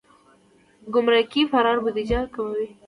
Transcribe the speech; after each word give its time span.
ګمرکي 0.93 1.41
فرار 1.51 1.77
بودیجه 1.83 2.19
کموي. 2.33 2.67